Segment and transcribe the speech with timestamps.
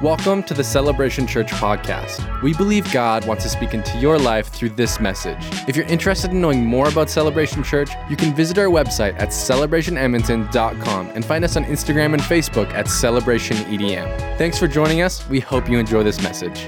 [0.00, 2.42] Welcome to the Celebration Church podcast.
[2.42, 5.38] We believe God wants to speak into your life through this message.
[5.68, 9.28] If you're interested in knowing more about Celebration Church, you can visit our website at
[9.28, 14.38] celebrationedmonton.com and find us on Instagram and Facebook at celebrationedm.
[14.38, 15.28] Thanks for joining us.
[15.28, 16.66] We hope you enjoy this message.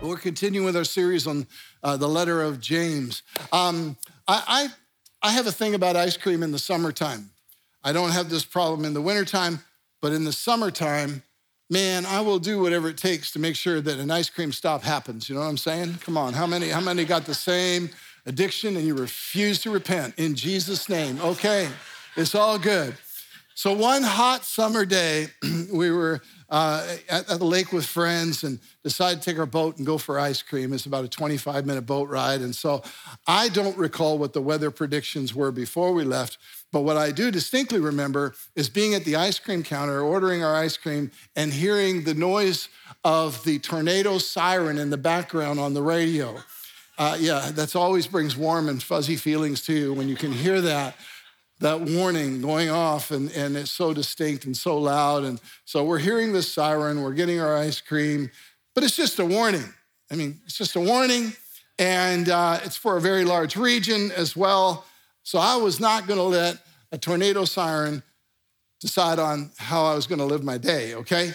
[0.00, 1.46] We're continuing with our series on
[1.82, 3.22] uh, the letter of James.
[3.52, 4.70] Um, I,
[5.22, 7.30] I, I have a thing about ice cream in the summertime.
[7.84, 9.64] I don't have this problem in the wintertime,
[10.00, 11.24] but in the summertime,
[11.70, 14.82] man, I will do whatever it takes to make sure that an ice cream stop
[14.82, 15.28] happens.
[15.28, 15.98] You know what I'm saying?
[16.04, 17.88] Come on, how many, how many got the same
[18.26, 21.20] addiction and you refuse to repent in Jesus' name?
[21.20, 21.68] Okay,
[22.16, 22.94] it's all good.
[23.54, 25.28] So one hot summer day,
[25.72, 29.78] we were uh, at, at, the lake with friends and decided to take our boat
[29.78, 30.72] and go for ice cream.
[30.72, 32.40] It's about a 25 minute boat ride.
[32.40, 32.82] And so
[33.26, 36.38] I don't recall what the weather predictions were before we left,
[36.72, 40.56] but what I do distinctly remember is being at the ice cream counter, ordering our
[40.56, 42.68] ice cream, and hearing the noise
[43.04, 46.36] of the tornado siren in the background on the radio.
[46.98, 50.60] Uh, yeah, that always brings warm and fuzzy feelings to you when you can hear
[50.60, 50.94] that,
[51.60, 55.24] that warning going off, and, and it's so distinct and so loud.
[55.24, 58.30] And so we're hearing this siren, we're getting our ice cream,
[58.74, 59.72] but it's just a warning.
[60.10, 61.34] I mean, it's just a warning,
[61.78, 64.86] and uh, it's for a very large region as well.
[65.22, 66.58] So I was not going to let
[66.92, 68.02] a tornado siren
[68.80, 71.32] decide on how I was going to live my day, okay?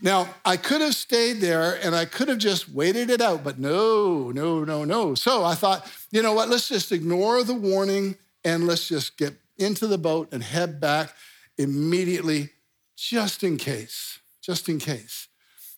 [0.00, 3.58] Now, I could have stayed there and I could have just waited it out, but
[3.58, 5.14] no, no, no, no.
[5.14, 9.34] So I thought, you know what, let's just ignore the warning and let's just get
[9.58, 11.14] into the boat and head back
[11.56, 12.50] immediately,
[12.96, 15.28] just in case, just in case.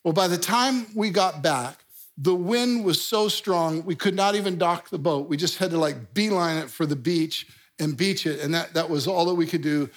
[0.02, 1.84] Well, by the time we got back,
[2.18, 5.28] the wind was so strong, we could not even dock the boat.
[5.28, 7.46] We just had to like beeline it for the beach
[7.78, 8.40] and beach it.
[8.40, 9.90] And that, that was all that we could do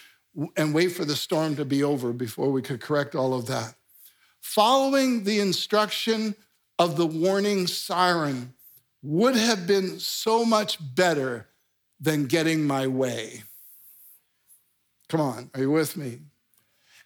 [0.57, 3.75] and wait for the storm to be over before we could correct all of that.
[4.41, 6.35] Following the instruction
[6.77, 8.53] of the warning siren
[9.01, 11.47] would have been so much better
[11.99, 13.43] than getting my way.
[15.09, 16.19] Come on, are you with me?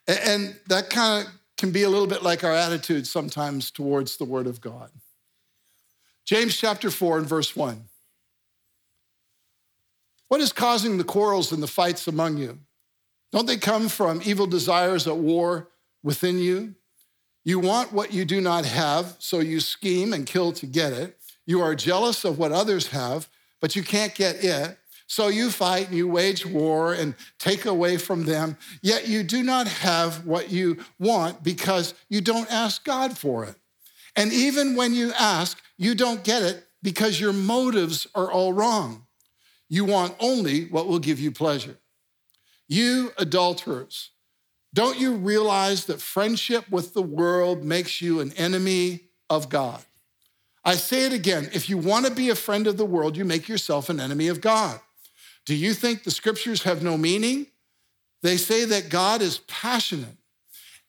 [0.08, 4.26] And that kind of can be a little bit like our attitude sometimes towards the
[4.26, 4.92] Word of God.
[6.26, 7.86] James chapter 4 and verse 1.
[10.28, 12.60] What is causing the quarrels and the fights among you?
[13.32, 15.70] Don't they come from evil desires at war
[16.02, 16.76] within you?
[17.46, 21.18] You want what you do not have, so you scheme and kill to get it.
[21.46, 23.28] You are jealous of what others have,
[23.60, 24.78] but you can't get it.
[25.14, 29.44] So you fight and you wage war and take away from them, yet you do
[29.44, 33.54] not have what you want because you don't ask God for it.
[34.16, 39.06] And even when you ask, you don't get it because your motives are all wrong.
[39.70, 41.78] You want only what will give you pleasure.
[42.68, 44.10] You adulterers,
[44.74, 49.86] don't you realize that friendship with the world makes you an enemy of God?
[50.66, 53.26] I say it again if you want to be a friend of the world, you
[53.26, 54.80] make yourself an enemy of God.
[55.46, 57.48] Do you think the scriptures have no meaning?
[58.22, 60.18] They say that God is passionate,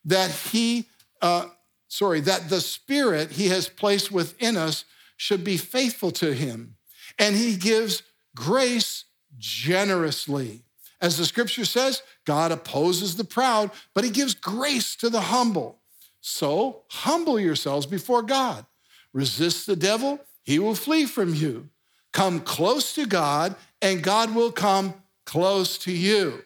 [0.05, 0.87] that He
[1.21, 1.47] uh,
[1.95, 4.85] sorry, that the spirit he has placed within us
[5.17, 6.75] should be faithful to him.
[7.19, 8.03] And he gives
[8.35, 9.05] grace
[9.39, 10.65] generously.
[11.01, 15.79] As the scripture says, God opposes the proud, but he gives grace to the humble.
[16.21, 18.67] So humble yourselves before God.
[19.13, 21.69] Resist the devil, he will flee from you.
[22.13, 24.95] Come close to God, and God will come
[25.27, 26.43] close to you.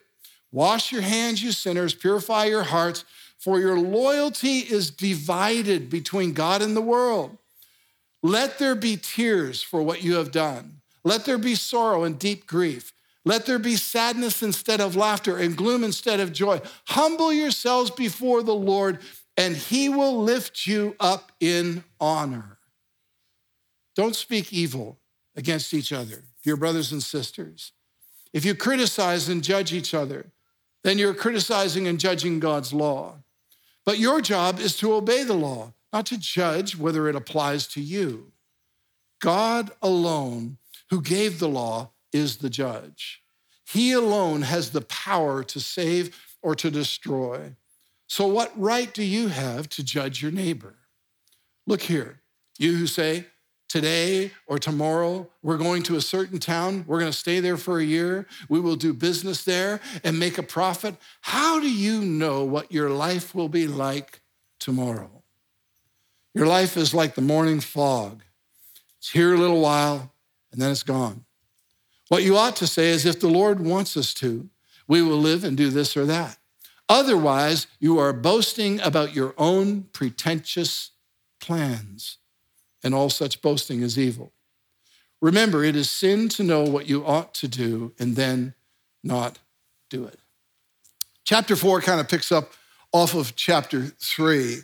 [0.51, 3.05] Wash your hands, you sinners, purify your hearts
[3.39, 7.39] for your loyalty is divided between God and the world.
[8.23, 10.81] Let there be tears for what you have done.
[11.05, 12.93] Let there be sorrow and deep grief.
[13.25, 16.61] Let there be sadness instead of laughter and gloom instead of joy.
[16.87, 18.99] Humble yourselves before the Lord,
[19.37, 22.59] and he will lift you up in honor.
[23.95, 24.99] Don't speak evil
[25.39, 27.71] against each other, dear brothers and sisters.
[28.33, 30.33] If you criticize and judge each other,
[30.83, 33.21] then you're criticizing and judging God's law.
[33.87, 37.81] But your job is to obey the law, not to judge whether it applies to
[37.81, 38.33] you.
[39.21, 40.59] God alone,
[40.91, 43.23] who gave the law, is the judge.
[43.65, 47.55] He alone has the power to save or to destroy.
[48.09, 50.75] So, what right do you have to judge your neighbor?
[51.65, 52.23] Look here,
[52.59, 53.27] you who say,
[53.69, 57.79] today or tomorrow, we're going to a certain town, we're going to stay there for
[57.79, 60.97] a year, we will do business there and make a profit.
[61.21, 64.21] How do you know what your life will be like
[64.59, 65.11] tomorrow?
[66.35, 68.23] Your life is like the morning fog.
[68.99, 70.13] It's here a little while
[70.53, 71.25] and then it's gone.
[72.09, 74.49] What you ought to say is if the Lord wants us to,
[74.87, 76.39] we will live and do this or that.
[76.89, 80.93] Otherwise, you are boasting about your own pretentious
[81.39, 82.17] plans,
[82.83, 84.33] and all such boasting is evil.
[85.21, 88.55] Remember, it is sin to know what you ought to do and then
[89.03, 89.39] not
[89.91, 90.19] do it.
[91.25, 92.53] Chapter four kind of picks up
[92.93, 94.59] off of chapter three,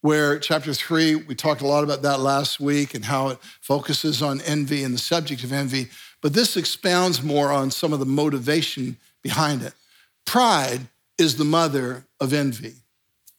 [0.00, 4.20] where chapter three, we talked a lot about that last week and how it focuses
[4.20, 5.88] on envy and the subject of envy.
[6.20, 9.74] But this expounds more on some of the motivation behind it.
[10.26, 12.74] Pride is the mother of envy.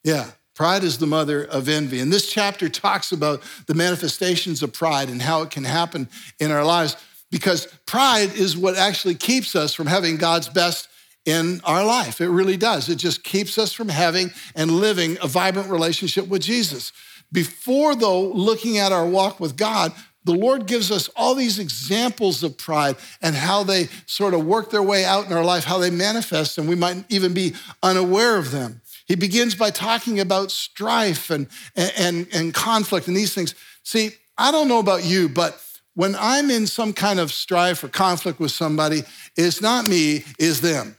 [0.03, 0.31] Yeah,
[0.61, 1.99] pride is the mother of envy.
[1.99, 6.07] And this chapter talks about the manifestations of pride and how it can happen
[6.39, 6.95] in our lives
[7.31, 10.87] because pride is what actually keeps us from having God's best
[11.25, 12.21] in our life.
[12.21, 12.89] It really does.
[12.89, 16.91] It just keeps us from having and living a vibrant relationship with Jesus.
[17.31, 19.91] Before, though, looking at our walk with God,
[20.25, 24.69] the Lord gives us all these examples of pride and how they sort of work
[24.69, 28.37] their way out in our life, how they manifest, and we might even be unaware
[28.37, 28.80] of them.
[29.11, 33.55] He begins by talking about strife and, and, and conflict and these things.
[33.83, 35.61] See, I don't know about you, but
[35.95, 39.01] when I'm in some kind of strife or conflict with somebody,
[39.35, 40.95] it's not me, it's them.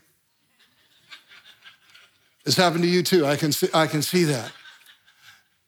[2.45, 3.25] It's happened to you too.
[3.25, 4.51] I can see, I can see that.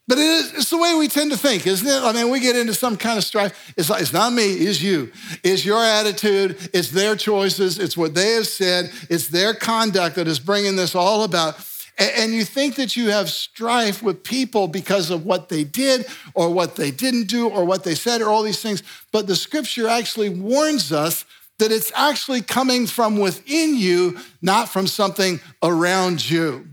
[0.06, 2.00] But it is, it's the way we tend to think, isn't it?
[2.04, 3.74] I mean, we get into some kind of strife.
[3.76, 5.10] It's like, it's not me, it's you.
[5.42, 10.28] It's your attitude, it's their choices, it's what they have said, it's their conduct that
[10.28, 11.60] is bringing this all about.
[11.98, 16.50] And you think that you have strife with people because of what they did or
[16.50, 18.82] what they didn't do or what they said or all these things.
[19.12, 21.24] But the scripture actually warns us
[21.58, 26.66] that it's actually coming from within you, not from something around you.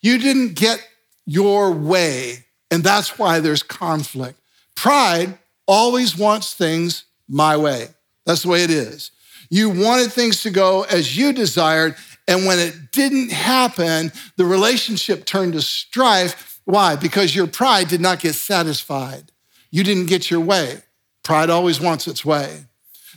[0.00, 0.84] You didn't get
[1.26, 2.44] your way.
[2.70, 4.38] And that's why there's conflict.
[4.74, 7.88] Pride always wants things my way.
[8.26, 9.12] That's the way it is.
[9.48, 11.94] You wanted things to go as you desired.
[12.26, 16.60] And when it didn't happen, the relationship turned to strife.
[16.64, 16.96] Why?
[16.96, 19.30] Because your pride did not get satisfied.
[19.70, 20.82] You didn't get your way.
[21.22, 22.66] Pride always wants its way.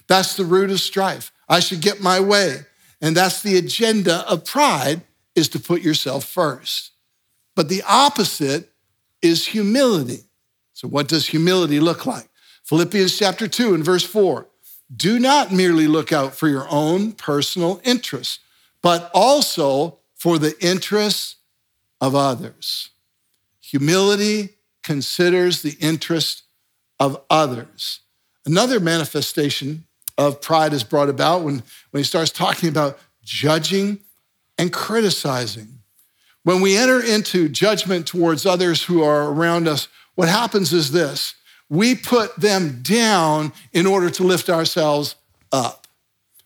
[0.08, 1.32] That's the root of strife.
[1.48, 2.66] I should get my way.
[3.02, 5.02] And that's the agenda of pride
[5.36, 6.92] is to put yourself first.
[7.56, 8.72] But the opposite
[9.22, 10.24] is humility.
[10.74, 12.30] So, what does humility look like?
[12.64, 14.48] Philippians chapter 2 and verse 4
[14.96, 18.40] Do not merely look out for your own personal interests,
[18.82, 21.36] but also for the interests
[22.02, 22.90] of others.
[23.62, 24.50] Humility
[24.84, 26.44] considers the interest
[27.00, 28.02] of others.
[28.46, 29.86] Another manifestation
[30.18, 34.00] of pride is brought about when, when he starts talking about judging
[34.58, 35.80] and criticizing.
[36.44, 41.36] When we enter into judgment towards others who are around us, what happens is this
[41.70, 45.16] we put them down in order to lift ourselves
[45.52, 45.87] up.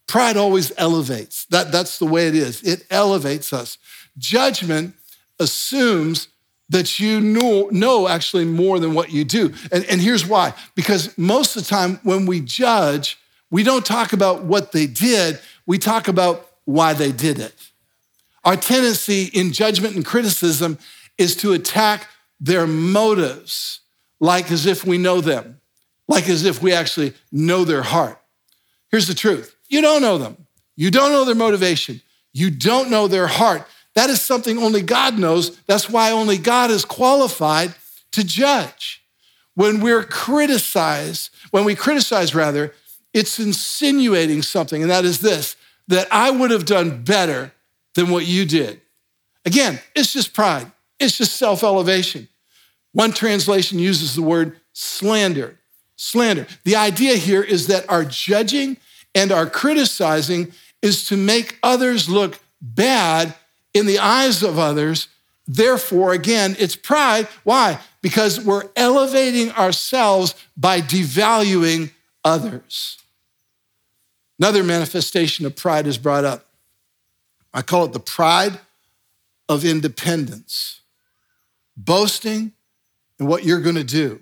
[0.08, 1.46] Pride always elevates.
[1.46, 2.62] That, that's the way it is.
[2.64, 3.78] It elevates us.
[4.18, 4.96] Judgment
[5.40, 6.28] assumes
[6.70, 9.54] that you know, know actually more than what you do.
[9.72, 13.18] And, and here's why because most of the time when we judge,
[13.50, 17.54] we don't talk about what they did, we talk about why they did it.
[18.44, 20.80] Our tendency in judgment and criticism
[21.18, 22.08] is to attack
[22.40, 23.82] their motives
[24.20, 25.60] like as if we know them,
[26.08, 28.20] like as if we actually know their heart.
[28.90, 30.38] Here's the truth you don't know them,
[30.76, 32.02] you don't know their motivation,
[32.34, 33.66] you don't know their heart.
[33.96, 35.58] That is something only God knows.
[35.62, 37.74] That's why only God is qualified
[38.12, 39.04] to judge.
[39.56, 42.74] When we're criticized, when we criticize, rather,
[43.14, 45.56] it's insinuating something, and that is this
[45.88, 47.52] that I would have done better
[47.96, 48.80] than what you did.
[49.46, 52.28] Again, it's just pride, it's just self elevation.
[52.94, 55.58] One translation uses the word slander.
[55.96, 56.48] Slander.
[56.64, 58.78] The idea here is that our judging
[59.14, 60.52] and our criticizing
[60.82, 63.36] is to make others look bad
[63.74, 65.08] in the eyes of others.
[65.48, 67.28] Therefore, again, it's pride.
[67.44, 67.80] Why?
[68.02, 71.92] Because we're elevating ourselves by devaluing
[72.24, 72.98] others.
[74.40, 76.48] Another manifestation of pride is brought up
[77.54, 78.60] I call it the pride
[79.50, 80.82] of independence,
[81.76, 82.54] boasting
[83.20, 84.22] in what you're going to do.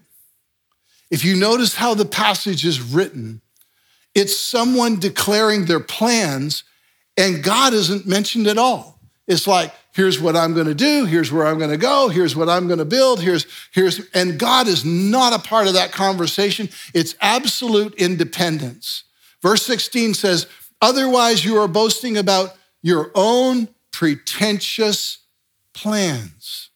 [1.12, 3.42] If you notice how the passage is written,
[4.16, 6.64] it's someone declaring their plans,
[7.18, 9.00] and God isn't mentioned at all.
[9.28, 12.36] It's like, here's what I'm going to do, here's where I'm going to go, here's
[12.36, 15.92] what I'm going to build, here's here's and God is not a part of that
[15.92, 16.70] conversation.
[16.94, 19.04] It's absolute independence.
[19.42, 20.48] Verse 16 says,
[20.82, 25.20] "Otherwise you are boasting about your own pretentious
[25.74, 26.70] plans.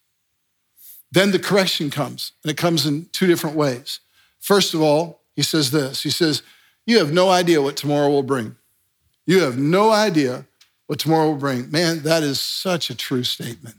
[1.12, 4.00] Then the correction comes, and it comes in two different ways.
[4.40, 6.44] First of all, he says this He says,
[6.86, 8.56] You have no idea what tomorrow will bring.
[9.26, 10.46] You have no idea
[10.88, 11.72] what tomorrow will bring.
[11.72, 13.78] Man, that is such a true statement.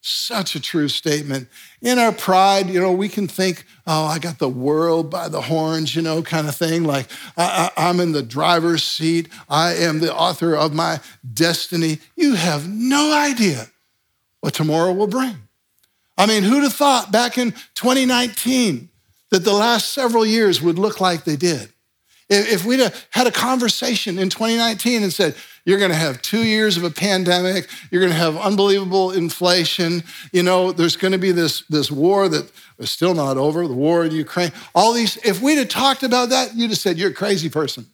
[0.00, 1.48] Such a true statement.
[1.82, 5.42] In our pride, you know, we can think, oh, I got the world by the
[5.42, 6.84] horns, you know, kind of thing.
[6.84, 9.28] Like I, am in the driver's seat.
[9.50, 11.00] I am the author of my
[11.34, 11.98] destiny.
[12.16, 13.66] You have no idea
[14.40, 15.36] what tomorrow will bring.
[16.16, 18.88] I mean, who'd have thought back in 2019
[19.30, 21.72] that the last several years would look like they did?
[22.30, 22.80] If we'd
[23.10, 26.90] had a conversation in 2019 and said, you're going to have two years of a
[26.90, 31.90] pandemic, you're going to have unbelievable inflation, you know, there's going to be this, this
[31.90, 35.68] war that is still not over, the war in Ukraine, all these, if we'd have
[35.68, 37.86] talked about that, you'd have said, you're a crazy person.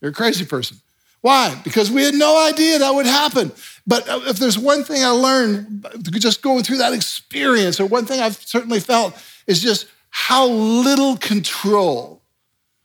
[0.00, 0.78] You're a crazy person.
[1.20, 1.58] Why?
[1.64, 3.50] Because we had no idea that would happen.
[3.86, 7.86] But uh, if there's one thing I learned uh, just going through that experience, or
[7.86, 9.16] one thing I've certainly felt,
[9.46, 12.13] is just how little control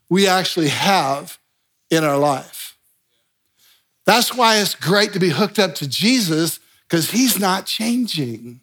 [0.09, 1.37] we actually have
[1.89, 2.77] in our life.
[4.05, 8.59] That's why it's great to be hooked up to Jesus because he's not changing.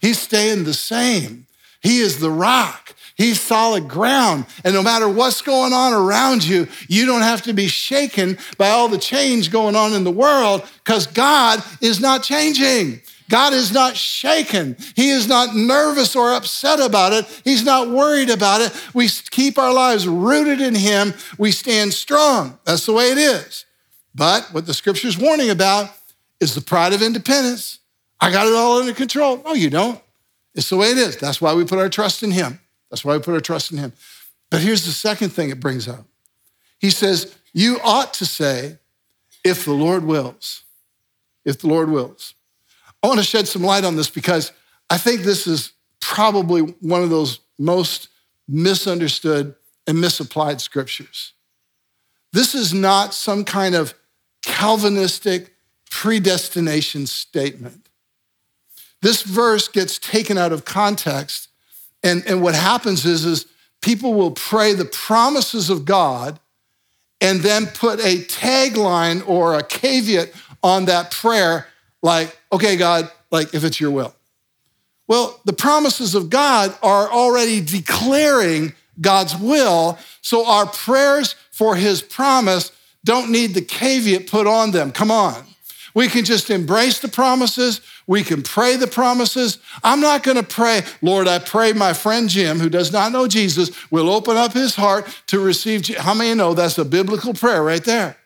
[0.00, 1.46] He's staying the same.
[1.82, 2.94] He is the rock.
[3.14, 4.46] He's solid ground.
[4.64, 8.70] And no matter what's going on around you, you don't have to be shaken by
[8.70, 13.00] all the change going on in the world because God is not changing.
[13.28, 14.76] God is not shaken.
[14.96, 17.26] He is not nervous or upset about it.
[17.44, 18.72] He's not worried about it.
[18.94, 21.14] We keep our lives rooted in Him.
[21.36, 22.58] We stand strong.
[22.64, 23.66] That's the way it is.
[24.14, 25.90] But what the scripture's warning about
[26.40, 27.80] is the pride of independence.
[28.20, 29.42] I got it all under control.
[29.44, 30.00] No, you don't.
[30.54, 31.16] It's the way it is.
[31.16, 32.60] That's why we put our trust in Him.
[32.90, 33.92] That's why we put our trust in Him.
[34.50, 36.06] But here's the second thing it brings up
[36.78, 38.78] He says, You ought to say,
[39.44, 40.64] if the Lord wills.
[41.44, 42.34] If the Lord wills.
[43.02, 44.52] I want to shed some light on this because
[44.90, 48.08] I think this is probably one of those most
[48.48, 49.54] misunderstood
[49.86, 51.32] and misapplied scriptures.
[52.32, 53.94] This is not some kind of
[54.42, 55.54] Calvinistic
[55.90, 57.88] predestination statement.
[59.00, 61.48] This verse gets taken out of context,
[62.02, 63.46] and, and what happens is, is
[63.80, 66.40] people will pray the promises of God
[67.20, 71.66] and then put a tagline or a caveat on that prayer
[72.02, 74.14] like, okay, God, like if it's your will.
[75.06, 82.02] Well, the promises of God are already declaring God's will, so our prayers for his
[82.02, 82.72] promise
[83.04, 84.92] don't need the caveat put on them.
[84.92, 85.44] Come on.
[85.94, 87.80] We can just embrace the promises.
[88.06, 89.58] We can pray the promises.
[89.82, 93.26] I'm not going to pray, Lord, I pray my friend Jim, who does not know
[93.26, 95.82] Jesus, will open up his heart to receive.
[95.82, 96.02] Jesus.
[96.02, 98.16] How many know that's a biblical prayer right there?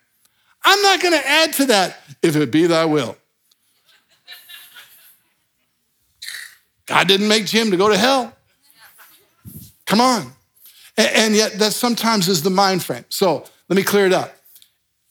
[0.65, 3.17] I'm not going to add to that, if it be thy will.
[6.93, 8.37] God didn't make Jim to go to hell.
[9.87, 10.31] Come on.
[10.99, 13.07] And yet, that sometimes is the mind frame.
[13.09, 14.37] So let me clear it up.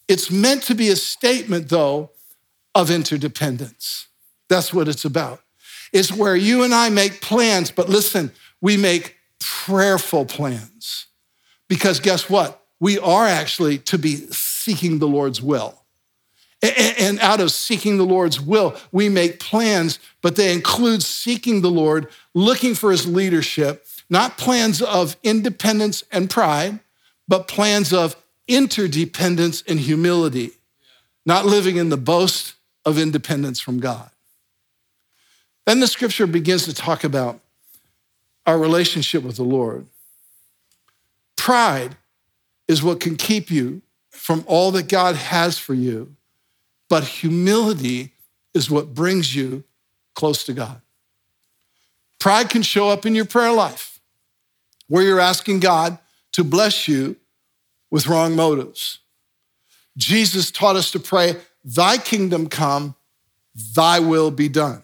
[0.07, 2.11] It's meant to be a statement, though,
[2.75, 4.05] of interdependence.
[4.47, 5.41] That's what it's about.
[5.91, 11.07] It's where you and I make plans, but listen, we make prayerful plans.
[11.67, 12.63] Because guess what?
[12.79, 15.80] We are actually to be seeking the Lord's will.
[16.61, 21.71] And out of seeking the Lord's will, we make plans, but they include seeking the
[21.71, 26.79] Lord, looking for his leadership, not plans of independence and pride,
[27.27, 28.15] but plans of
[28.47, 30.51] interdependence and humility,
[31.25, 32.53] not living in the boast
[32.85, 34.11] of independence from God.
[35.65, 37.39] Then the scripture begins to talk about
[38.45, 39.87] our relationship with the Lord.
[41.37, 41.95] Pride
[42.67, 46.15] is what can keep you from all that God has for you
[46.91, 48.11] but humility
[48.53, 49.63] is what brings you
[50.13, 50.81] close to God.
[52.19, 54.01] Pride can show up in your prayer life
[54.89, 55.97] where you're asking God
[56.33, 57.15] to bless you
[57.89, 58.99] with wrong motives.
[59.95, 62.95] Jesus taught us to pray, Thy kingdom come,
[63.73, 64.83] Thy will be done.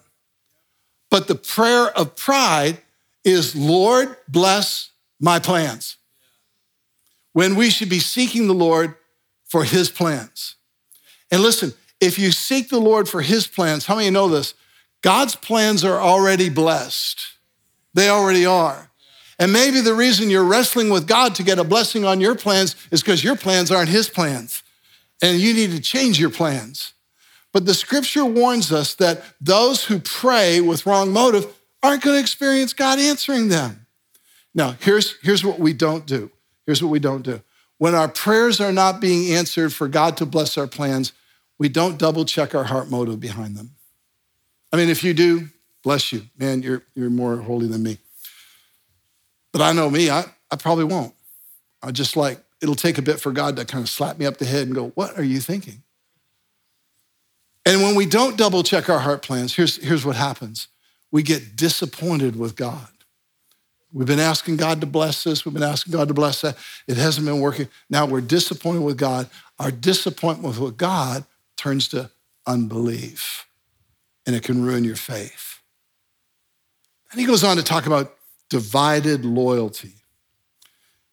[1.10, 2.78] But the prayer of pride
[3.22, 5.98] is, Lord, bless my plans.
[7.34, 8.94] When we should be seeking the Lord
[9.44, 10.54] for His plans.
[11.30, 14.54] And listen, if you seek the Lord for his plans, how many know this?
[15.02, 17.34] God's plans are already blessed.
[17.94, 18.90] They already are.
[19.38, 22.74] And maybe the reason you're wrestling with God to get a blessing on your plans
[22.90, 24.62] is because your plans aren't his plans.
[25.22, 26.92] And you need to change your plans.
[27.52, 31.46] But the scripture warns us that those who pray with wrong motive
[31.82, 33.86] aren't going to experience God answering them.
[34.54, 36.30] Now, here's, here's what we don't do.
[36.66, 37.40] Here's what we don't do.
[37.78, 41.12] When our prayers are not being answered for God to bless our plans,
[41.58, 43.70] we don't double check our heart motive behind them.
[44.72, 45.48] I mean, if you do,
[45.82, 46.22] bless you.
[46.38, 47.98] Man, you're, you're more holy than me.
[49.52, 51.14] But I know me, I, I probably won't.
[51.82, 54.36] I just like, it'll take a bit for God to kind of slap me up
[54.36, 55.82] the head and go, What are you thinking?
[57.64, 60.68] And when we don't double check our heart plans, here's, here's what happens
[61.10, 62.88] we get disappointed with God.
[63.92, 66.56] We've been asking God to bless this, we've been asking God to bless that.
[66.86, 67.68] It hasn't been working.
[67.88, 69.28] Now we're disappointed with God.
[69.58, 71.24] Our disappointment with God
[71.58, 72.10] turns to
[72.46, 73.46] unbelief,
[74.26, 75.60] and it can ruin your faith.
[77.10, 78.14] And he goes on to talk about
[78.48, 79.94] divided loyalty,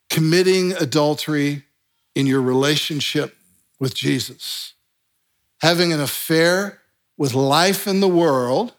[0.10, 1.64] committing adultery
[2.14, 3.36] in your relationship
[3.80, 4.74] with Jesus,
[5.62, 6.82] having an affair
[7.18, 8.74] with life in the world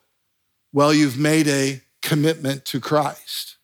[0.72, 3.56] while you've made a commitment to Christ.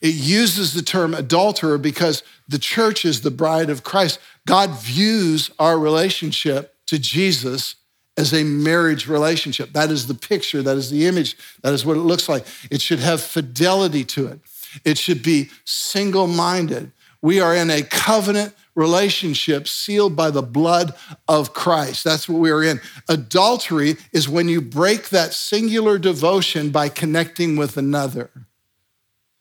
[0.00, 4.20] It uses the term adulterer because the church is the bride of Christ.
[4.46, 7.76] God views our relationship to Jesus
[8.16, 9.72] as a marriage relationship.
[9.72, 12.44] That is the picture, that is the image, that is what it looks like.
[12.70, 14.40] It should have fidelity to it,
[14.84, 16.92] it should be single minded.
[17.20, 20.94] We are in a covenant relationship sealed by the blood
[21.26, 22.04] of Christ.
[22.04, 22.80] That's what we are in.
[23.08, 28.30] Adultery is when you break that singular devotion by connecting with another.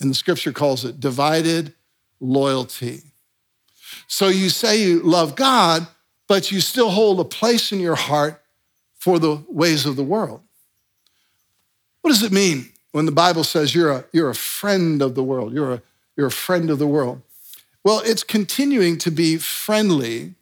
[0.01, 1.75] And the scripture calls it divided
[2.19, 3.03] loyalty.
[4.07, 5.85] So you say you love God,
[6.27, 8.41] but you still hold a place in your heart
[8.95, 10.41] for the ways of the world.
[12.01, 15.23] What does it mean when the Bible says you're a, you're a friend of the
[15.23, 15.53] world?
[15.53, 15.81] You're a,
[16.15, 17.21] you're a friend of the world.
[17.83, 20.35] Well, it's continuing to be friendly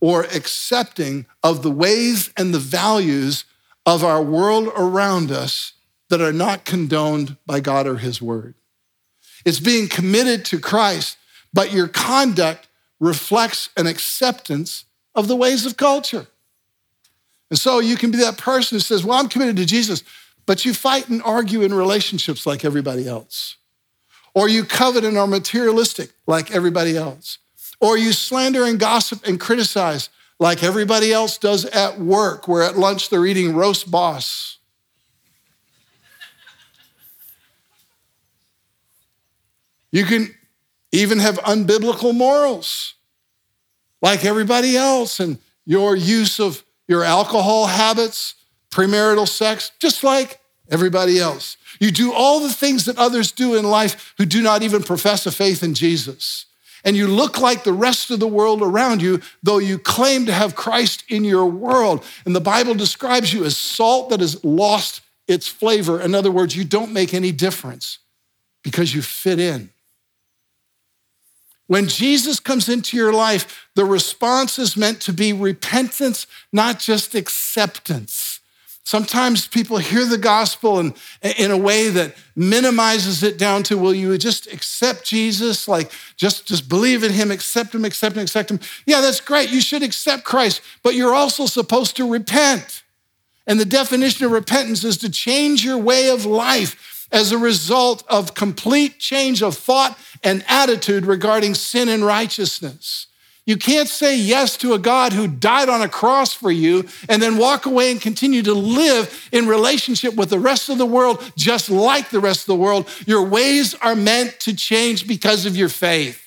[0.00, 3.44] or accepting of the ways and the values
[3.86, 5.72] of our world around us
[6.10, 8.54] that are not condoned by God or His Word.
[9.44, 11.16] It's being committed to Christ,
[11.52, 12.68] but your conduct
[13.00, 14.84] reflects an acceptance
[15.14, 16.26] of the ways of culture.
[17.50, 20.02] And so you can be that person who says, Well, I'm committed to Jesus,
[20.46, 23.56] but you fight and argue in relationships like everybody else.
[24.34, 27.38] Or you covet and are materialistic like everybody else.
[27.80, 30.08] Or you slander and gossip and criticize
[30.40, 34.58] like everybody else does at work, where at lunch they're eating roast boss.
[39.92, 40.34] You can
[40.90, 42.93] even have unbiblical morals
[44.04, 48.34] like everybody else, and your use of your alcohol habits,
[48.70, 50.40] premarital sex, just like
[50.70, 51.56] everybody else.
[51.80, 55.24] You do all the things that others do in life who do not even profess
[55.24, 56.44] a faith in Jesus.
[56.84, 60.34] And you look like the rest of the world around you, though you claim to
[60.34, 62.04] have Christ in your world.
[62.26, 65.98] And the Bible describes you as salt that has lost its flavor.
[65.98, 68.00] In other words, you don't make any difference
[68.62, 69.70] because you fit in.
[71.66, 77.14] When Jesus comes into your life, the response is meant to be repentance, not just
[77.14, 78.40] acceptance.
[78.86, 80.94] Sometimes people hear the gospel in,
[81.38, 85.66] in a way that minimizes it down to, will you just accept Jesus?
[85.66, 88.60] Like, just, just believe in him, accept him, accept him, accept him.
[88.84, 89.48] Yeah, that's great.
[89.48, 92.82] You should accept Christ, but you're also supposed to repent.
[93.46, 98.02] And the definition of repentance is to change your way of life as a result
[98.08, 103.06] of complete change of thought and attitude regarding sin and righteousness.
[103.46, 107.22] You can't say yes to a God who died on a cross for you and
[107.22, 111.32] then walk away and continue to live in relationship with the rest of the world
[111.36, 112.88] just like the rest of the world.
[113.06, 116.20] Your ways are meant to change because of your faith.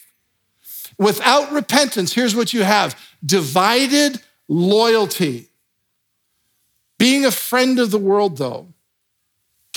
[0.98, 5.50] Without repentance, here's what you have divided loyalty.
[6.98, 8.68] Being a friend of the world, though,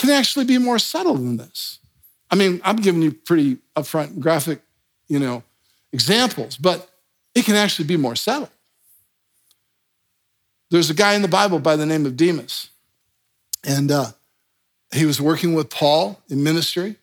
[0.01, 1.79] can actually be more subtle than this.
[2.31, 4.63] I mean, I'm giving you pretty upfront graphic,
[5.09, 5.43] you know,
[5.93, 6.89] examples, but
[7.35, 8.49] it can actually be more subtle.
[10.71, 12.71] There's a guy in the Bible by the name of Demas,
[13.63, 14.13] and uh,
[14.95, 16.97] he was working with Paul in ministry.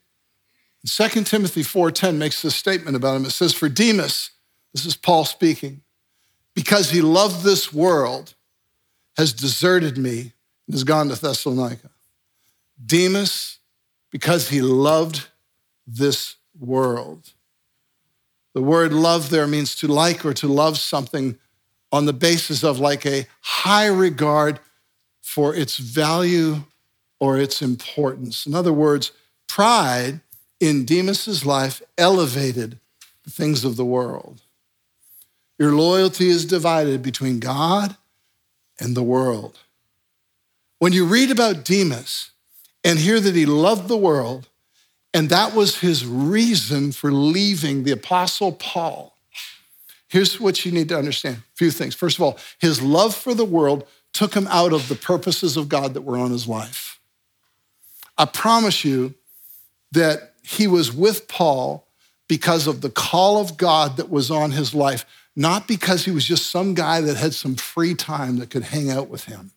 [0.84, 3.26] 2 Timothy 4:10 makes this statement about him.
[3.26, 4.30] It says, "For Demas,
[4.72, 5.82] this is Paul speaking,
[6.54, 8.34] because he loved this world,
[9.16, 10.32] has deserted me
[10.66, 11.90] and has gone to Thessalonica."
[12.84, 13.58] Demas,
[14.10, 15.28] because he loved
[15.86, 17.32] this world.
[18.54, 21.38] The word love there means to like or to love something
[21.92, 24.60] on the basis of like a high regard
[25.22, 26.64] for its value
[27.20, 28.46] or its importance.
[28.46, 29.12] In other words,
[29.46, 30.20] pride
[30.60, 32.78] in Demas's life elevated
[33.24, 34.42] the things of the world.
[35.58, 37.96] Your loyalty is divided between God
[38.78, 39.58] and the world.
[40.78, 42.30] When you read about Demas
[42.84, 44.48] and hear that he loved the world,
[45.12, 49.16] and that was his reason for leaving the Apostle Paul.
[50.08, 51.94] Here's what you need to understand a few things.
[51.94, 55.68] First of all, his love for the world took him out of the purposes of
[55.68, 56.98] God that were on his life.
[58.16, 59.14] I promise you
[59.92, 61.86] that he was with Paul
[62.26, 65.04] because of the call of God that was on his life,
[65.36, 68.90] not because he was just some guy that had some free time that could hang
[68.90, 69.50] out with him.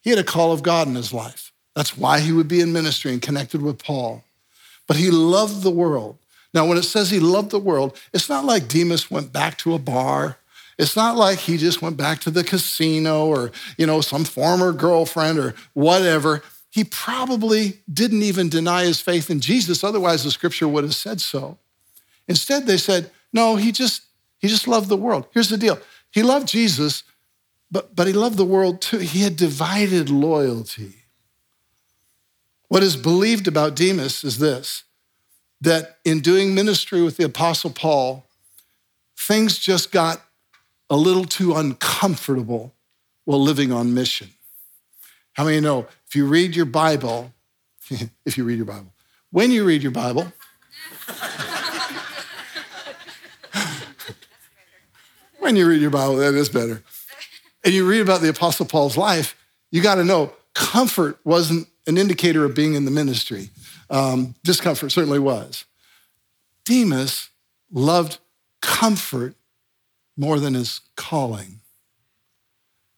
[0.00, 1.47] He had a call of God in his life.
[1.78, 4.24] That's why he would be in ministry and connected with Paul.
[4.88, 6.18] But he loved the world.
[6.52, 9.74] Now, when it says he loved the world, it's not like Demas went back to
[9.74, 10.38] a bar.
[10.76, 14.72] It's not like he just went back to the casino or, you know, some former
[14.72, 16.42] girlfriend or whatever.
[16.68, 21.20] He probably didn't even deny his faith in Jesus, otherwise the scripture would have said
[21.20, 21.58] so.
[22.26, 24.02] Instead, they said, no, he just
[24.40, 25.28] he just loved the world.
[25.32, 25.78] Here's the deal.
[26.10, 27.04] He loved Jesus,
[27.70, 28.98] but, but he loved the world too.
[28.98, 30.97] He had divided loyalty.
[32.68, 34.84] What is believed about Demas is this
[35.60, 38.24] that in doing ministry with the Apostle Paul,
[39.16, 40.22] things just got
[40.88, 42.74] a little too uncomfortable
[43.24, 44.30] while living on mission.
[45.32, 47.32] How many know if you read your Bible,
[48.24, 48.92] if you read your Bible,
[49.30, 50.32] when you read your Bible,
[55.40, 56.82] when you read your Bible, that is better.
[57.64, 59.36] And you read about the Apostle Paul's life,
[59.70, 63.48] you got to know comfort wasn't an indicator of being in the ministry.
[63.90, 65.64] Um, discomfort certainly was.
[66.64, 67.30] Demas
[67.72, 68.18] loved
[68.60, 69.34] comfort
[70.16, 71.60] more than his calling.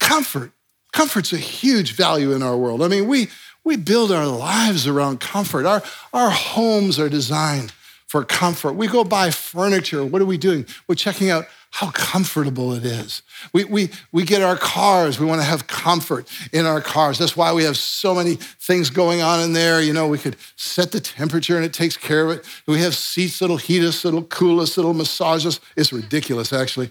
[0.00, 0.50] Comfort.
[0.92, 2.82] Comfort's a huge value in our world.
[2.82, 3.28] I mean, we,
[3.62, 5.66] we build our lives around comfort.
[5.66, 7.72] Our, our homes are designed
[8.08, 8.72] for comfort.
[8.72, 10.04] We go buy furniture.
[10.04, 10.66] What are we doing?
[10.88, 13.22] We're checking out how comfortable it is.
[13.52, 15.20] We, we, we get our cars.
[15.20, 17.16] We want to have comfort in our cars.
[17.16, 19.80] That's why we have so many things going on in there.
[19.80, 22.44] You know, we could set the temperature and it takes care of it.
[22.66, 25.60] We have seats that'll heat us, that'll cool us, that'll massage us.
[25.76, 26.90] It's ridiculous, actually.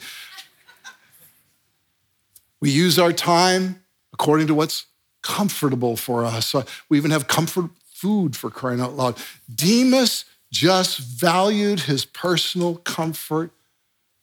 [2.62, 4.86] We use our time according to what's
[5.22, 6.56] comfortable for us.
[6.88, 9.18] We even have comfort food for crying out loud.
[9.54, 13.52] Demas just valued his personal comfort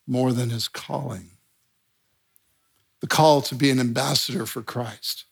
[0.07, 1.31] more than his calling.
[3.01, 5.25] The call to be an ambassador for Christ,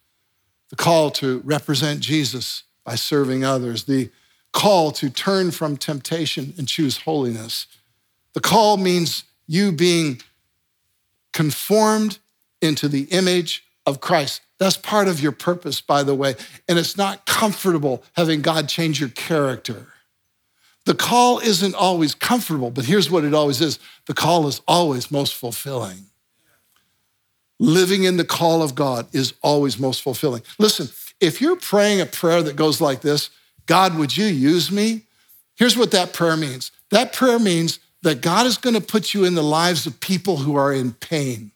[0.70, 4.12] the call to represent Jesus by serving others, the
[4.52, 7.66] call to turn from temptation and choose holiness.
[8.34, 10.22] The call means you being
[11.34, 12.20] conformed
[12.62, 14.42] into the image of Christ.
[14.58, 16.36] That's part of your purpose, by the way.
[16.68, 19.88] And it's not comfortable having God change your character.
[20.86, 25.12] The call isn't always comfortable, but here's what it always is the call is always
[25.12, 26.06] most fulfilling.
[27.60, 30.44] Living in the call of God is always most fulfilling.
[30.60, 33.30] Listen, if you're praying a prayer that goes like this
[33.66, 35.04] God, would you use me?
[35.56, 39.26] Here's what that prayer means that prayer means that God is going to put you
[39.26, 41.52] in the lives of people who are in pain.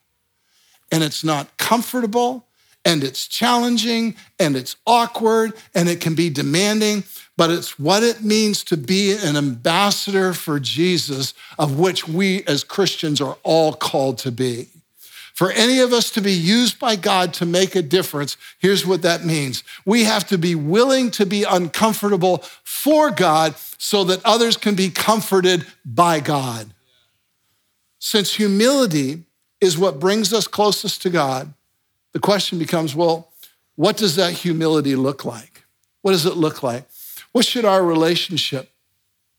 [0.92, 2.48] And it's not comfortable,
[2.90, 7.04] and it's challenging, and it's awkward, and it can be demanding
[7.40, 12.66] but it's what it means to be an ambassador for Jesus, of which we as
[12.66, 14.68] Christians are all called to be.
[15.34, 19.04] For any of us to be used by God to make a difference, here's what
[19.04, 19.64] that means.
[19.86, 24.90] We have to be willing to be uncomfortable for God so that others can be
[24.90, 26.74] comforted by God.
[28.00, 29.24] Since humility
[29.62, 31.54] is what brings us closest to God,
[32.14, 33.30] the question becomes well,
[33.76, 35.64] what does that humility look like?
[36.02, 36.86] What does it look like?
[37.32, 38.72] What should our relationship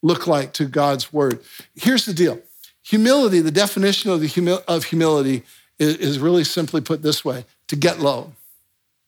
[0.03, 1.41] look like to God's word?
[1.75, 2.41] Here's the deal
[2.83, 5.43] humility, the definition of, the humi- of humility
[5.79, 8.33] is, is really simply put this way to get low,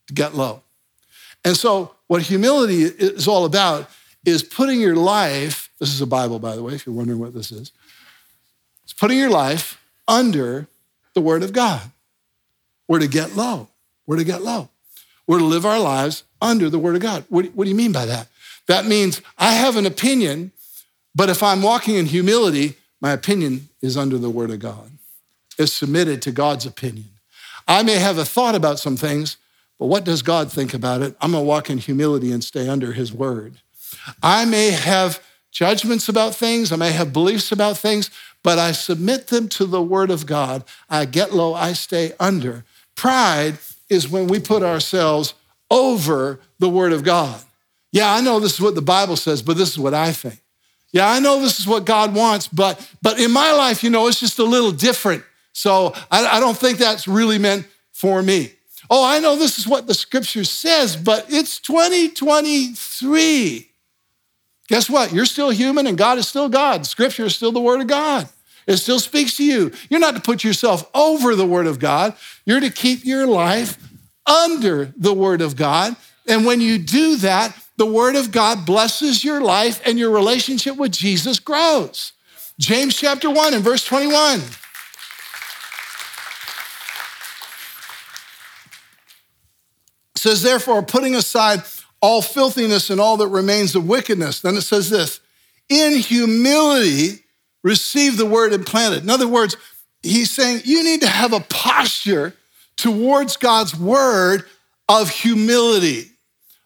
[0.06, 0.62] to get low.
[1.44, 3.90] And so, what humility is all about
[4.24, 7.34] is putting your life, this is a Bible, by the way, if you're wondering what
[7.34, 7.72] this is,
[8.84, 10.68] it's putting your life under
[11.14, 11.80] the Word of God.
[12.88, 13.68] We're to get low.
[14.06, 14.68] We're to get low.
[15.26, 17.24] We're to live our lives under the Word of God.
[17.28, 18.28] What, what do you mean by that?
[18.66, 20.52] That means I have an opinion,
[21.14, 24.92] but if I'm walking in humility, my opinion is under the word of God.
[25.58, 27.10] It's submitted to God's opinion.
[27.66, 29.36] I may have a thought about some things,
[29.78, 31.16] but what does God think about it?
[31.20, 33.56] I'm gonna walk in humility and stay under his word.
[34.22, 38.10] I may have judgments about things, I may have beliefs about things,
[38.42, 40.64] but I submit them to the word of God.
[40.88, 42.64] I get low, I stay under.
[42.94, 43.56] Pride
[43.88, 45.34] is when we put ourselves
[45.70, 47.40] over the word of God.
[47.90, 50.40] Yeah, I know this is what the Bible says, but this is what I think.
[50.92, 54.08] Yeah, I know this is what God wants, but but in my life, you know,
[54.08, 55.24] it's just a little different.
[55.52, 58.52] So I, I don't think that's really meant for me.
[58.90, 63.68] Oh, I know this is what the scripture says, but it's 2023.
[64.68, 65.12] Guess what?
[65.12, 66.86] You're still human and God is still God.
[66.86, 68.28] Scripture is still the word of God.
[68.66, 69.72] It still speaks to you.
[69.88, 72.14] You're not to put yourself over the word of God.
[72.44, 73.76] You're to keep your life
[74.26, 75.96] under the word of God.
[76.26, 80.76] And when you do that, the Word of God blesses your life and your relationship
[80.76, 82.12] with Jesus grows.
[82.58, 84.40] James chapter 1 and verse 21.
[90.14, 91.60] says, therefore, putting aside
[92.00, 94.40] all filthiness and all that remains of wickedness.
[94.40, 95.18] Then it says this
[95.68, 97.21] in humility,
[97.62, 99.02] receive the word implanted.
[99.02, 99.56] In other words,
[100.02, 102.34] he's saying you need to have a posture
[102.76, 104.44] towards God's word
[104.88, 106.10] of humility.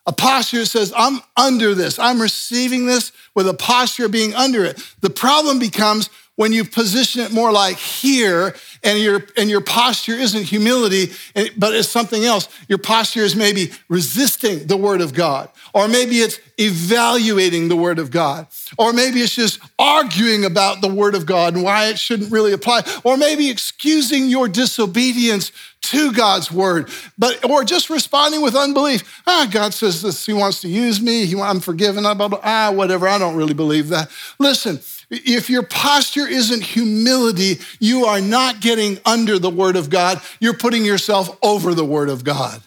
[0.06, 4.34] A posture that says, I'm under this, I'm receiving this with a posture of being
[4.34, 4.80] under it.
[5.00, 10.12] The problem becomes when you position it more like here and your and your posture
[10.12, 11.12] isn't humility
[11.56, 16.16] but it's something else your posture is maybe resisting the word of god or maybe
[16.16, 18.46] it's evaluating the word of god
[18.78, 22.52] or maybe it's just arguing about the word of god and why it shouldn't really
[22.52, 25.50] apply or maybe excusing your disobedience
[25.82, 29.22] to God's word, but or just responding with unbelief.
[29.26, 31.26] Ah, God says this, He wants to use me.
[31.26, 32.02] He, I'm forgiven.
[32.02, 32.40] Blah, blah, blah.
[32.42, 33.06] Ah, whatever.
[33.06, 34.10] I don't really believe that.
[34.38, 40.20] Listen, if your posture isn't humility, you are not getting under the word of God.
[40.40, 42.62] You're putting yourself over the word of God.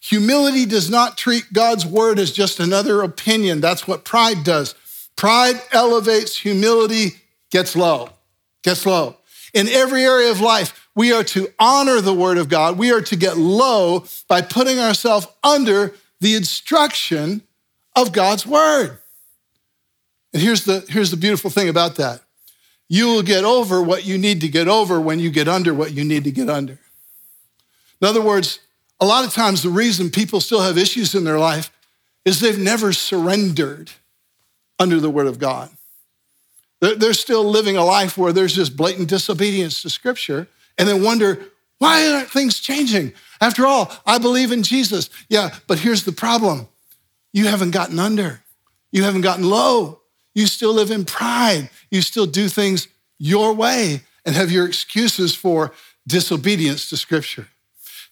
[0.00, 3.60] Humility does not treat God's word as just another opinion.
[3.60, 4.74] That's what pride does.
[5.16, 7.16] Pride elevates, humility
[7.50, 8.08] gets low,
[8.62, 9.16] gets low.
[9.52, 12.78] In every area of life, we are to honor the word of God.
[12.78, 17.42] We are to get low by putting ourselves under the instruction
[17.96, 18.99] of God's word.
[20.32, 22.22] And here's the, here's the beautiful thing about that
[22.88, 25.92] you will get over what you need to get over when you get under what
[25.92, 26.78] you need to get under.
[28.00, 28.58] In other words,
[28.98, 31.70] a lot of times the reason people still have issues in their life
[32.24, 33.92] is they've never surrendered
[34.80, 35.70] under the word of God.
[36.80, 41.38] They're still living a life where there's just blatant disobedience to scripture and then wonder,
[41.78, 43.12] why aren't things changing?
[43.40, 45.10] After all, I believe in Jesus.
[45.28, 46.68] Yeah, but here's the problem
[47.32, 48.42] you haven't gotten under,
[48.90, 49.99] you haven't gotten low.
[50.34, 51.70] You still live in pride.
[51.90, 52.88] You still do things
[53.18, 55.72] your way and have your excuses for
[56.06, 57.48] disobedience to Scripture.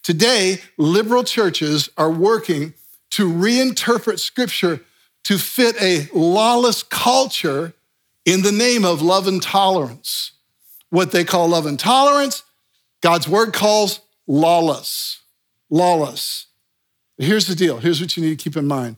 [0.03, 2.75] Today, liberal churches are working
[3.11, 4.81] to reinterpret Scripture
[5.25, 7.75] to fit a lawless culture
[8.25, 10.33] in the name of love and tolerance.
[10.91, 12.43] What they call love and tolerance,
[13.01, 15.21] God's word calls lawless.
[15.71, 16.47] Lawless.
[17.19, 17.79] Here's the deal.
[17.79, 18.97] Here's what you need to keep in mind.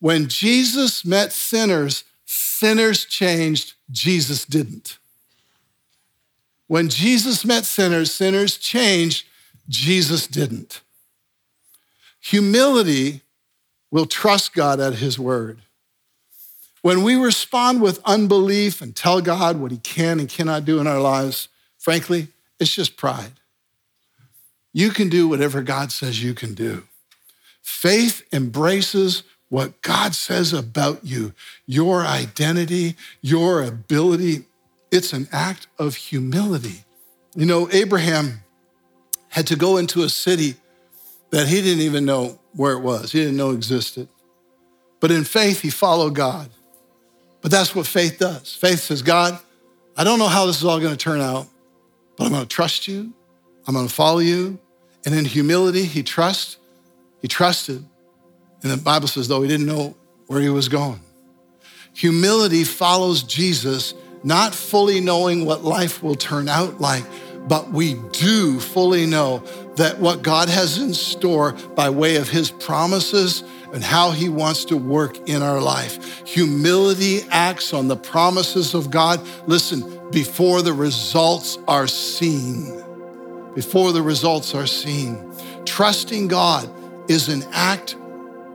[0.00, 2.04] When Jesus met sinners,
[2.60, 4.98] sinners changed, Jesus didn't.
[6.66, 9.26] When Jesus met sinners, sinners changed,
[9.66, 10.82] Jesus didn't.
[12.20, 13.22] Humility
[13.90, 15.62] will trust God at his word.
[16.82, 20.86] When we respond with unbelief and tell God what he can and cannot do in
[20.86, 23.40] our lives, frankly, it's just pride.
[24.74, 26.82] You can do whatever God says you can do.
[27.62, 31.34] Faith embraces what God says about you,
[31.66, 34.46] your identity, your ability.
[34.90, 36.84] It's an act of humility.
[37.36, 38.42] You know, Abraham
[39.28, 40.54] had to go into a city
[41.30, 44.08] that he didn't even know where it was, he didn't know existed.
[44.98, 46.50] But in faith, he followed God.
[47.40, 48.54] But that's what faith does.
[48.54, 49.38] Faith says, God,
[49.96, 51.46] I don't know how this is all going to turn out,
[52.16, 53.12] but I'm going to trust you.
[53.66, 54.58] I'm going to follow you.
[55.06, 56.58] And in humility, he trusts.
[57.22, 57.84] He trusted.
[58.62, 59.96] And the Bible says, though he didn't know
[60.26, 61.00] where he was going.
[61.94, 67.04] Humility follows Jesus, not fully knowing what life will turn out like,
[67.48, 69.38] but we do fully know
[69.76, 73.42] that what God has in store by way of his promises
[73.72, 76.26] and how he wants to work in our life.
[76.28, 79.20] Humility acts on the promises of God.
[79.46, 82.82] Listen, before the results are seen.
[83.54, 85.18] Before the results are seen.
[85.64, 86.70] Trusting God
[87.10, 87.96] is an act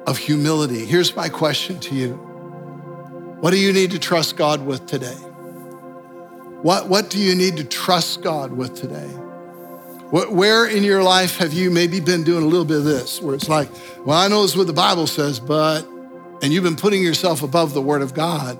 [0.07, 0.85] of humility.
[0.85, 2.13] Here's my question to you
[3.41, 5.17] What do you need to trust God with today?
[6.61, 9.07] What, what do you need to trust God with today?
[10.09, 13.35] Where in your life have you maybe been doing a little bit of this, where
[13.35, 13.69] it's like,
[14.05, 15.85] well, I know this is what the Bible says, but,
[16.41, 18.57] and you've been putting yourself above the Word of God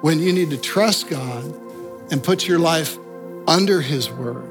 [0.00, 1.44] when you need to trust God
[2.10, 2.98] and put your life
[3.46, 4.46] under His Word?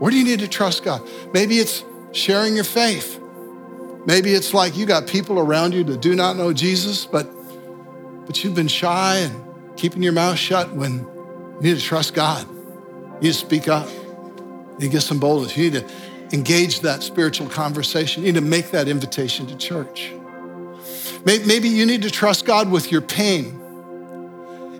[0.00, 1.02] Where do you need to trust God?
[1.32, 3.20] Maybe it's sharing your faith.
[4.06, 7.28] Maybe it's like you got people around you that do not know Jesus, but,
[8.26, 9.44] but you've been shy and
[9.76, 12.48] keeping your mouth shut when you need to trust God.
[12.48, 13.88] You need to speak up.
[13.88, 15.56] You need to get some boldness.
[15.56, 15.86] You need to
[16.32, 18.22] engage that spiritual conversation.
[18.22, 20.12] You need to make that invitation to church.
[21.24, 23.60] Maybe you need to trust God with your pain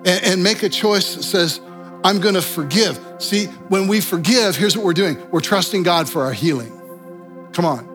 [0.04, 1.60] and make a choice that says,
[2.02, 2.98] I'm going to forgive.
[3.18, 6.72] See, when we forgive, here's what we're doing we're trusting God for our healing.
[7.52, 7.89] Come on.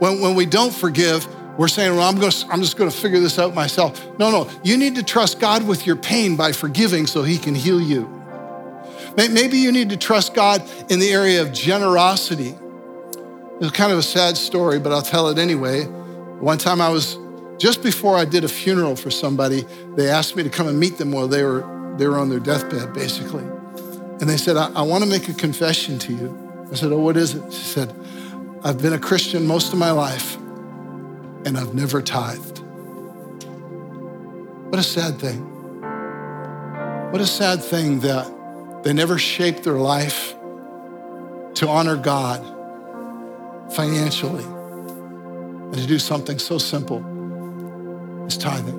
[0.00, 2.96] When, when we don't forgive, we're saying, well, I'm, going to, I'm just going to
[2.96, 4.02] figure this out myself.
[4.18, 4.50] No, no.
[4.64, 8.08] You need to trust God with your pain by forgiving so he can heal you.
[9.16, 12.54] Maybe you need to trust God in the area of generosity.
[13.60, 15.84] It's kind of a sad story, but I'll tell it anyway.
[15.84, 17.18] One time I was,
[17.58, 20.96] just before I did a funeral for somebody, they asked me to come and meet
[20.96, 23.44] them while they were, they were on their deathbed, basically.
[23.44, 26.68] And they said, I, I want to make a confession to you.
[26.72, 27.52] I said, Oh, what is it?
[27.52, 27.94] She said,
[28.62, 32.58] I've been a Christian most of my life, and I've never tithed.
[34.68, 35.40] What a sad thing.
[37.10, 40.34] What a sad thing that they never shaped their life
[41.54, 42.44] to honor God
[43.72, 47.02] financially and to do something so simple
[48.26, 48.78] as tithing.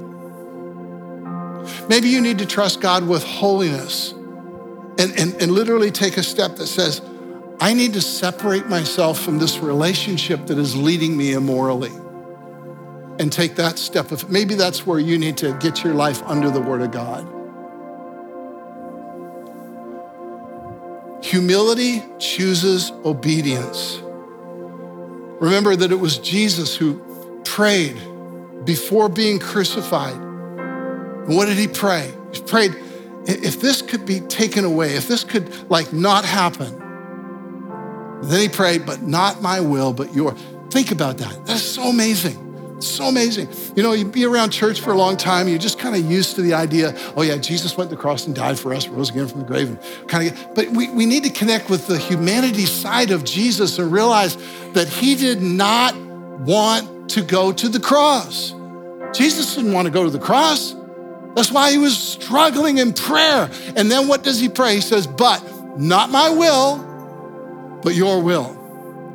[1.90, 6.58] Maybe you need to trust God with holiness and, and, and literally take a step
[6.58, 7.02] that says,
[7.62, 11.92] I need to separate myself from this relationship that is leading me immorally
[13.20, 16.50] and take that step of maybe that's where you need to get your life under
[16.50, 17.24] the word of God.
[21.24, 24.02] Humility chooses obedience.
[25.40, 27.00] Remember that it was Jesus who
[27.46, 28.02] prayed
[28.66, 30.16] before being crucified.
[30.16, 32.12] And what did he pray?
[32.34, 32.76] He prayed,
[33.28, 36.81] if this could be taken away, if this could like not happen,
[38.24, 40.36] then he prayed, but not my will, but your.
[40.70, 41.46] Think about that.
[41.46, 42.80] That's so amazing.
[42.82, 43.50] So amazing.
[43.76, 46.36] You know, you be around church for a long time, you're just kind of used
[46.36, 49.10] to the idea, oh yeah, Jesus went to the cross and died for us, rose
[49.10, 51.98] again from the grave, and kind of but we, we need to connect with the
[51.98, 54.36] humanity side of Jesus and realize
[54.74, 55.96] that he did not
[56.40, 58.56] want to go to the cross.
[59.14, 60.76] Jesus didn't want to go to the cross.
[61.36, 63.50] That's why he was struggling in prayer.
[63.76, 64.76] And then what does he pray?
[64.76, 65.42] He says, But
[65.78, 66.78] not my will,
[67.82, 68.58] but your will.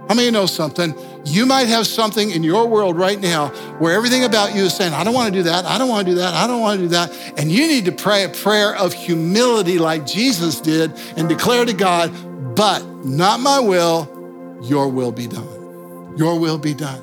[0.09, 0.95] How many know something?
[1.25, 3.49] You might have something in your world right now
[3.79, 6.07] where everything about you is saying, I don't want to do that, I don't want
[6.07, 7.35] to do that, I don't want to do that.
[7.37, 11.73] And you need to pray a prayer of humility like Jesus did and declare to
[11.73, 12.13] God,
[12.55, 14.09] but not my will,
[14.63, 16.15] your will be done.
[16.17, 17.03] Your will be done.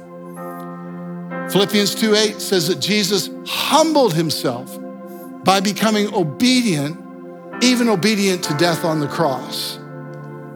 [1.49, 4.79] Philippians 2 8 says that Jesus humbled himself
[5.43, 6.97] by becoming obedient,
[7.61, 9.77] even obedient to death on the cross.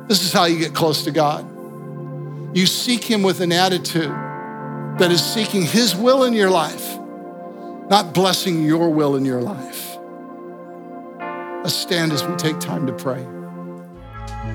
[0.08, 1.46] This is how you get close to God.
[2.56, 4.10] You seek Him with an attitude
[5.00, 6.98] that is seeking His will in your life,
[7.90, 9.98] not blessing your will in your life.
[11.64, 13.26] Let's stand as we take time to pray.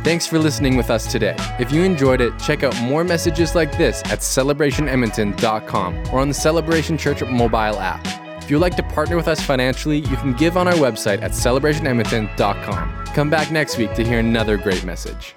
[0.03, 1.37] Thanks for listening with us today.
[1.61, 6.35] If you enjoyed it, check out more messages like this at celebrationedmonton.com or on the
[6.35, 8.05] Celebration Church mobile app.
[8.53, 11.31] If you'd like to partner with us financially, you can give on our website at
[11.31, 13.07] celebrationedmonton.com.
[13.07, 15.35] Come back next week to hear another great message.